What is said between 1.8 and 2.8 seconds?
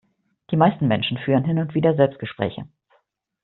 Selbstgespräche.